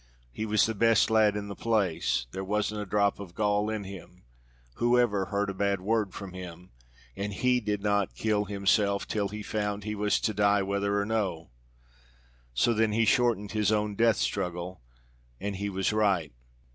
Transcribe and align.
He 0.31 0.47
was 0.47 0.65
the 0.65 0.73
best 0.73 1.11
lad 1.11 1.35
in 1.37 1.47
the 1.47 1.55
place; 1.55 2.25
there 2.31 2.43
wasn't 2.43 2.81
a 2.81 2.87
drop 2.87 3.19
of 3.19 3.35
gall 3.35 3.69
in 3.69 3.83
him; 3.83 4.23
who 4.77 4.97
ever 4.97 5.25
heard 5.25 5.47
a 5.47 5.53
bad 5.53 5.79
word 5.79 6.11
from 6.15 6.33
him? 6.33 6.71
and 7.15 7.31
he 7.31 7.59
did 7.59 7.83
not 7.83 8.15
kill 8.15 8.45
himself 8.45 9.07
till 9.07 9.27
he 9.27 9.43
found 9.43 9.83
he 9.83 9.93
was 9.93 10.19
to 10.21 10.33
die 10.33 10.63
whether 10.63 10.99
or 10.99 11.05
no; 11.05 11.51
so 12.51 12.73
then 12.73 12.93
he 12.93 13.05
shortened 13.05 13.51
his 13.51 13.71
own 13.71 13.93
death 13.93 14.17
struggle, 14.17 14.81
and 15.39 15.57
he 15.57 15.69
was 15.69 15.93
right." 15.93 16.33